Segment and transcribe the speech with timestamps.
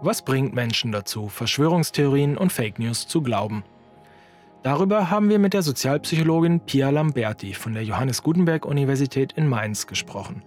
[0.00, 3.64] Was bringt Menschen dazu, Verschwörungstheorien und Fake News zu glauben?
[4.62, 9.86] Darüber haben wir mit der Sozialpsychologin Pia Lamberti von der Johannes Gutenberg Universität in Mainz
[9.86, 10.42] gesprochen.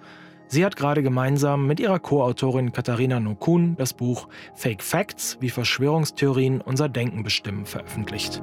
[0.48, 6.62] Sie hat gerade gemeinsam mit ihrer Co-Autorin Katharina Nokun das Buch Fake Facts, wie Verschwörungstheorien
[6.62, 8.42] unser Denken bestimmen, veröffentlicht.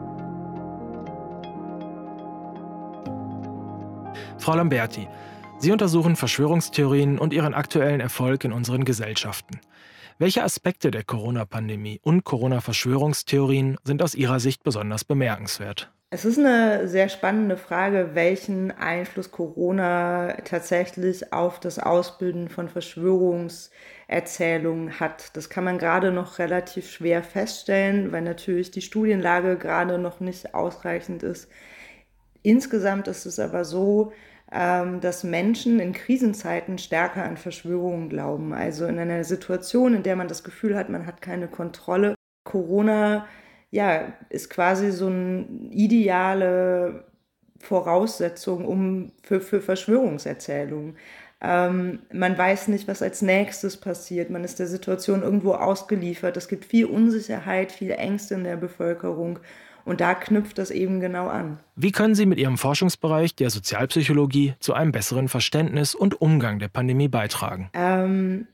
[4.39, 5.09] Frau Lamberti,
[5.59, 9.61] Sie untersuchen Verschwörungstheorien und ihren aktuellen Erfolg in unseren Gesellschaften.
[10.19, 15.91] Welche Aspekte der Corona-Pandemie und Corona-Verschwörungstheorien sind aus Ihrer Sicht besonders bemerkenswert?
[16.11, 25.01] Es ist eine sehr spannende Frage, welchen Einfluss Corona tatsächlich auf das Ausbilden von Verschwörungserzählungen
[25.01, 25.37] hat.
[25.37, 30.55] Das kann man gerade noch relativ schwer feststellen, weil natürlich die Studienlage gerade noch nicht
[30.55, 31.51] ausreichend ist.
[32.43, 34.13] Insgesamt ist es aber so,
[35.01, 38.53] dass Menschen in Krisenzeiten stärker an Verschwörungen glauben.
[38.53, 42.15] Also in einer Situation, in der man das Gefühl hat, man hat keine Kontrolle.
[42.45, 43.27] Corona
[43.73, 47.05] ja, ist quasi so eine ideale
[47.59, 50.97] Voraussetzung um, für, für Verschwörungserzählungen.
[51.41, 54.31] Ähm, man weiß nicht, was als nächstes passiert.
[54.31, 56.37] Man ist der Situation irgendwo ausgeliefert.
[56.37, 59.41] Es gibt viel Unsicherheit, viel Ängste in der Bevölkerung.
[59.85, 61.59] Und da knüpft das eben genau an.
[61.77, 66.69] Wie können Sie mit Ihrem Forschungsbereich der Sozialpsychologie zu einem besseren Verständnis und Umgang der
[66.69, 67.69] Pandemie beitragen?
[67.75, 68.47] Ähm,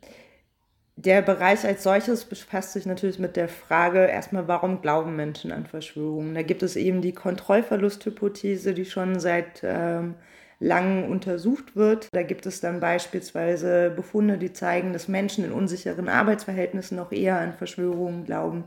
[0.96, 5.66] der Bereich als solches befasst sich natürlich mit der Frage erstmal, warum glauben Menschen an
[5.66, 6.34] Verschwörungen?
[6.34, 10.16] Da gibt es eben die Kontrollverlusthypothese, die schon seit ähm,
[10.58, 12.08] langem untersucht wird.
[12.12, 17.38] Da gibt es dann beispielsweise Befunde, die zeigen, dass Menschen in unsicheren Arbeitsverhältnissen noch eher
[17.38, 18.64] an Verschwörungen glauben.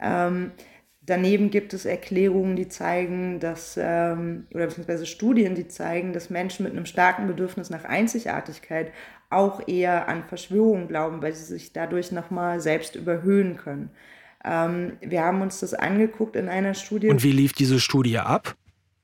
[0.00, 0.52] Ähm,
[1.06, 6.64] Daneben gibt es Erklärungen, die zeigen, dass, ähm, oder beziehungsweise Studien, die zeigen, dass Menschen
[6.64, 8.90] mit einem starken Bedürfnis nach Einzigartigkeit
[9.28, 13.90] auch eher an Verschwörungen glauben, weil sie sich dadurch nochmal selbst überhöhen können.
[14.44, 17.08] Ähm, wir haben uns das angeguckt in einer Studie.
[17.08, 18.56] Und wie lief diese Studie ab?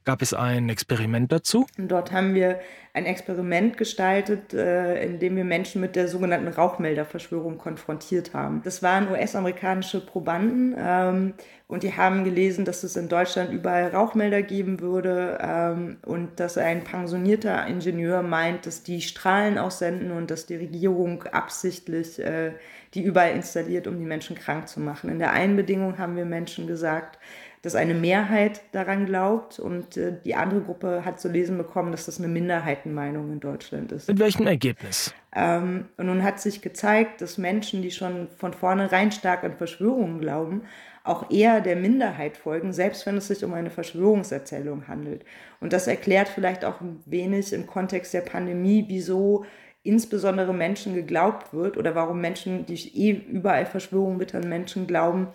[0.04, 1.66] Gab es ein Experiment dazu?
[1.76, 2.58] Dort haben wir
[2.94, 8.62] ein Experiment gestaltet, äh, in dem wir Menschen mit der sogenannten Rauchmelderverschwörung konfrontiert haben.
[8.64, 11.34] Das waren US-amerikanische Probanden ähm,
[11.68, 16.58] und die haben gelesen, dass es in Deutschland überall Rauchmelder geben würde ähm, und dass
[16.58, 22.52] ein pensionierter Ingenieur meint, dass die Strahlen aussenden und dass die Regierung absichtlich äh,
[22.94, 25.10] die überall installiert, um die Menschen krank zu machen.
[25.10, 27.18] In der einen Bedingung haben wir Menschen gesagt,
[27.62, 32.06] dass eine Mehrheit daran glaubt und äh, die andere Gruppe hat zu lesen bekommen, dass
[32.06, 34.08] das eine Minderheitenmeinung in Deutschland ist.
[34.08, 35.14] Mit welchem Ergebnis?
[35.34, 40.20] Ähm, und nun hat sich gezeigt, dass Menschen, die schon von vornherein stark an Verschwörungen
[40.20, 40.62] glauben,
[41.04, 45.24] auch eher der Minderheit folgen, selbst wenn es sich um eine Verschwörungserzählung handelt.
[45.60, 49.44] Und das erklärt vielleicht auch ein wenig im Kontext der Pandemie, wieso
[49.82, 55.28] insbesondere Menschen geglaubt wird oder warum Menschen, die eh überall Verschwörungen wittern, Menschen glauben,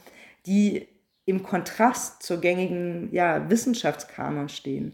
[0.45, 0.87] die
[1.25, 4.93] im Kontrast zur gängigen ja, Wissenschaftskanon stehen,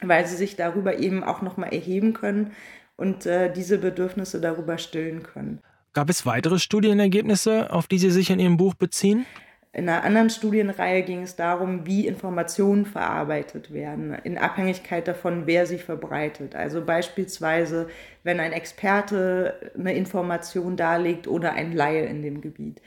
[0.00, 2.52] weil sie sich darüber eben auch nochmal erheben können
[2.96, 5.60] und äh, diese Bedürfnisse darüber stillen können.
[5.92, 9.26] Gab es weitere Studienergebnisse, auf die Sie sich in Ihrem Buch beziehen?
[9.72, 15.66] In einer anderen Studienreihe ging es darum, wie Informationen verarbeitet werden, in Abhängigkeit davon, wer
[15.66, 16.54] sie verbreitet.
[16.54, 17.88] Also beispielsweise,
[18.24, 22.80] wenn ein Experte eine Information darlegt oder ein Laie in dem Gebiet.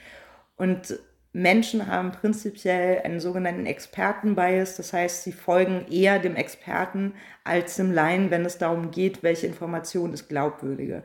[0.57, 0.99] Und
[1.33, 7.13] Menschen haben prinzipiell einen sogenannten Expertenbias, das heißt, sie folgen eher dem Experten
[7.45, 11.03] als dem Laien, wenn es darum geht, welche Information ist glaubwürdige.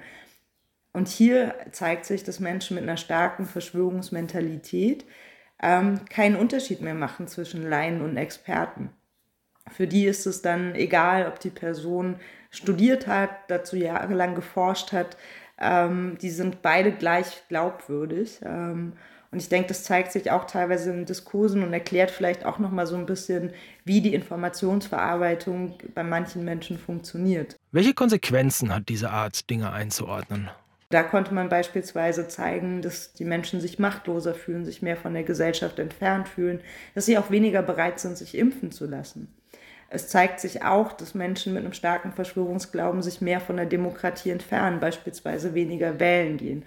[0.93, 5.05] Und hier zeigt sich, dass Menschen mit einer starken Verschwörungsmentalität
[5.63, 8.91] ähm, keinen Unterschied mehr machen zwischen Laien und Experten.
[9.71, 12.17] Für die ist es dann egal, ob die Person
[12.51, 15.17] studiert hat, dazu jahrelang geforscht hat,
[15.59, 18.41] ähm, die sind beide gleich glaubwürdig.
[18.45, 18.95] Ähm,
[19.37, 22.87] und ich denke, das zeigt sich auch teilweise in Diskursen und erklärt vielleicht auch nochmal
[22.87, 23.53] so ein bisschen,
[23.85, 27.55] wie die Informationsverarbeitung bei manchen Menschen funktioniert.
[27.71, 30.49] Welche Konsequenzen hat diese Art, Dinge einzuordnen?
[30.89, 35.25] Da konnte man beispielsweise zeigen, dass die Menschen sich machtloser fühlen, sich mehr von der
[35.25, 36.63] Gesellschaft entfernt fühlen,
[36.95, 39.29] dass sie auch weniger bereit sind, sich impfen zu lassen.
[39.91, 44.31] Es zeigt sich auch, dass Menschen mit einem starken Verschwörungsglauben sich mehr von der Demokratie
[44.31, 46.65] entfernen, beispielsweise weniger wählen gehen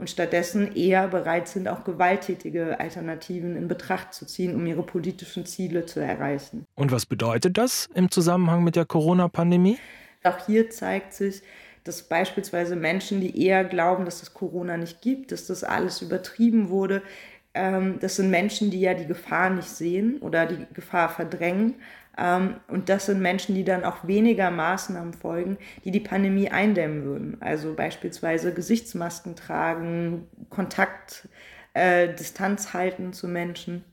[0.00, 5.46] und stattdessen eher bereit sind, auch gewalttätige Alternativen in Betracht zu ziehen, um ihre politischen
[5.46, 6.66] Ziele zu erreichen.
[6.74, 9.78] Und was bedeutet das im Zusammenhang mit der Corona-Pandemie?
[10.24, 11.42] Auch hier zeigt sich,
[11.84, 16.68] dass beispielsweise Menschen, die eher glauben, dass es Corona nicht gibt, dass das alles übertrieben
[16.68, 17.02] wurde,
[17.52, 21.74] das sind Menschen, die ja die Gefahr nicht sehen oder die Gefahr verdrängen
[22.20, 27.04] ähm, und das sind Menschen, die dann auch weniger Maßnahmen folgen, die die Pandemie eindämmen
[27.04, 27.36] würden.
[27.40, 31.28] Also beispielsweise Gesichtsmasken tragen, Kontakt
[31.72, 33.84] äh, Distanz halten zu Menschen.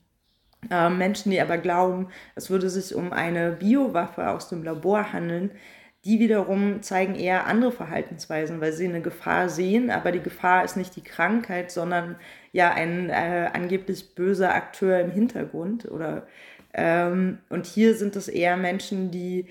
[0.70, 5.52] Äh, Menschen, die aber glauben, es würde sich um eine Biowaffe aus dem Labor handeln,
[6.04, 10.76] die wiederum zeigen eher andere Verhaltensweisen, weil sie eine Gefahr sehen, aber die Gefahr ist
[10.76, 12.16] nicht die Krankheit, sondern
[12.52, 15.90] ja ein äh, angeblich böser Akteur im Hintergrund.
[15.90, 16.26] Oder,
[16.72, 19.46] ähm, und hier sind es eher Menschen, die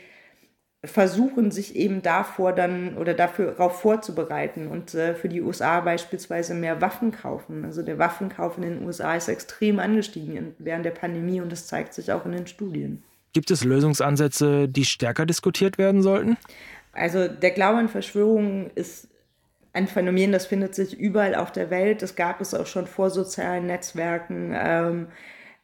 [0.84, 6.54] versuchen, sich eben davor dann oder dafür darauf vorzubereiten und äh, für die USA beispielsweise
[6.54, 7.66] mehr Waffen kaufen.
[7.66, 11.94] Also der Waffenkauf in den USA ist extrem angestiegen während der Pandemie und das zeigt
[11.94, 13.04] sich auch in den Studien.
[13.34, 16.38] Gibt es Lösungsansätze, die stärker diskutiert werden sollten?
[16.94, 19.08] Also der Glaube an Verschwörungen ist
[19.74, 22.02] ein Phänomen, das findet sich überall auf der Welt.
[22.02, 24.54] Das gab es auch schon vor sozialen Netzwerken.
[24.56, 25.08] Ähm,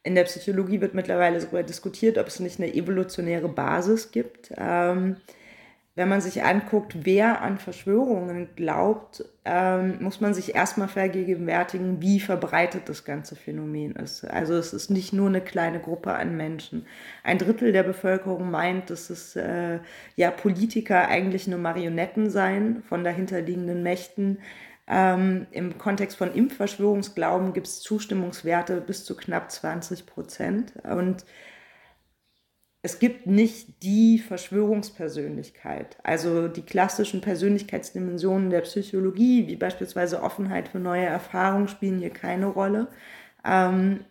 [0.04, 4.52] in der Psychologie wird mittlerweile sogar diskutiert, ob es nicht eine evolutionäre Basis gibt.
[5.96, 12.18] Wenn man sich anguckt, wer an Verschwörungen glaubt, ähm, muss man sich erstmal vergegenwärtigen, wie
[12.18, 14.24] verbreitet das ganze Phänomen ist.
[14.24, 16.86] Also es ist nicht nur eine kleine Gruppe an Menschen.
[17.22, 19.78] Ein Drittel der Bevölkerung meint, dass es äh,
[20.16, 24.38] ja Politiker eigentlich nur Marionetten seien von dahinterliegenden Mächten.
[24.88, 30.72] Ähm, Im Kontext von Impfverschwörungsglauben gibt es Zustimmungswerte bis zu knapp 20 Prozent.
[30.82, 31.24] Und
[32.84, 35.96] es gibt nicht die Verschwörungspersönlichkeit.
[36.02, 42.44] Also die klassischen Persönlichkeitsdimensionen der Psychologie, wie beispielsweise Offenheit für neue Erfahrungen, spielen hier keine
[42.44, 42.88] Rolle.
[43.42, 44.04] Ähm,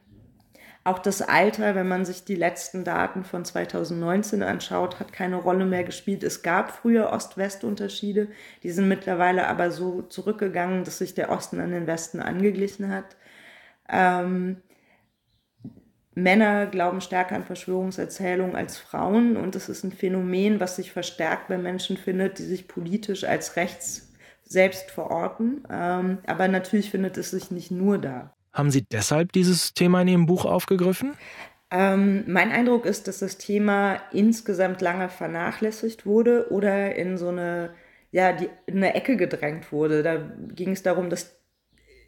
[0.84, 5.66] auch das Alter, wenn man sich die letzten Daten von 2019 anschaut, hat keine Rolle
[5.66, 6.24] mehr gespielt.
[6.24, 8.30] Es gab früher Ost-West-Unterschiede,
[8.64, 13.18] die sind mittlerweile aber so zurückgegangen, dass sich der Osten an den Westen angeglichen hat.
[13.88, 14.64] Ähm,
[16.16, 21.48] Männer glauben stärker an Verschwörungserzählungen als Frauen und das ist ein Phänomen, was sich verstärkt
[21.48, 24.12] bei Menschen findet, die sich politisch als rechts
[24.44, 25.64] selbst verorten.
[25.72, 28.34] Ähm, aber natürlich findet es sich nicht nur da.
[28.52, 31.14] Haben Sie deshalb dieses Thema in Ihrem Buch aufgegriffen?
[31.72, 37.72] Ähm, mein Eindruck ist, dass das Thema insgesamt lange vernachlässigt wurde oder in so eine,
[38.12, 40.04] ja, die, in eine Ecke gedrängt wurde.
[40.04, 40.18] Da
[40.54, 41.43] ging es darum, dass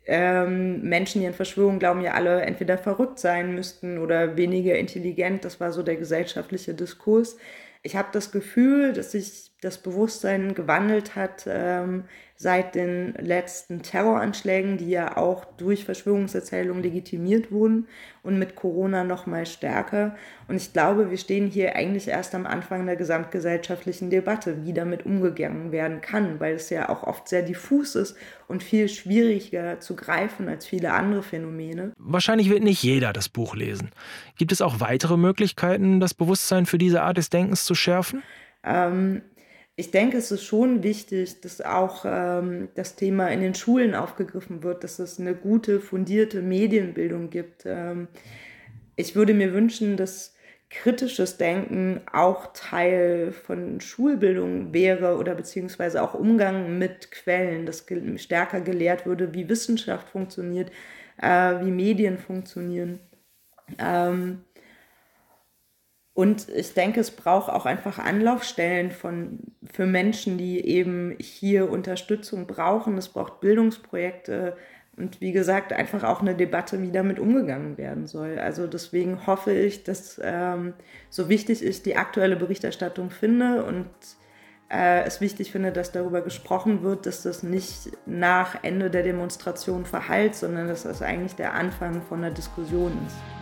[0.07, 5.46] ähm, Menschen, die an Verschwörungen glauben, ja alle entweder verrückt sein müssten oder weniger intelligent.
[5.46, 7.38] Das war so der gesellschaftliche Diskurs.
[7.81, 12.06] Ich habe das Gefühl, dass sich das Bewusstsein gewandelt hat ähm,
[12.37, 17.87] seit den letzten Terroranschlägen, die ja auch durch Verschwörungserzählungen legitimiert wurden
[18.23, 20.15] und mit Corona noch mal stärker.
[20.49, 25.05] Und ich glaube, wir stehen hier eigentlich erst am Anfang der gesamtgesellschaftlichen Debatte, wie damit
[25.05, 28.17] umgegangen werden kann, weil es ja auch oft sehr diffus ist
[28.49, 31.93] und viel schwieriger zu greifen als viele andere Phänomene.
[31.97, 33.91] Wahrscheinlich wird nicht jeder das Buch lesen.
[34.37, 38.23] Gibt es auch weitere Möglichkeiten, das Bewusstsein für diese Art des Denkens zu schärfen?
[38.65, 39.21] Ähm,
[39.77, 44.63] ich denke, es ist schon wichtig, dass auch ähm, das Thema in den Schulen aufgegriffen
[44.63, 47.63] wird, dass es eine gute, fundierte Medienbildung gibt.
[47.66, 48.07] Ähm,
[48.95, 50.33] ich würde mir wünschen, dass
[50.69, 58.18] kritisches Denken auch Teil von Schulbildung wäre oder beziehungsweise auch Umgang mit Quellen, dass ge
[58.18, 60.71] stärker gelehrt würde, wie Wissenschaft funktioniert,
[61.21, 63.00] äh, wie Medien funktionieren.
[63.78, 64.44] Ähm,
[66.15, 69.39] und ich denke, es braucht auch einfach Anlaufstellen von,
[69.69, 72.97] für Menschen, die eben hier Unterstützung brauchen.
[72.97, 74.56] Es braucht Bildungsprojekte
[74.95, 78.40] und wie gesagt, einfach auch eine Debatte, wie damit umgegangen werden soll.
[78.40, 80.73] Also deswegen hoffe ich, dass ähm,
[81.09, 83.90] so wichtig ich die aktuelle Berichterstattung finde und
[84.71, 89.85] äh, es wichtig finde, dass darüber gesprochen wird, dass das nicht nach Ende der Demonstration
[89.85, 93.34] verhallt, sondern dass das eigentlich der Anfang von einer Diskussion ist.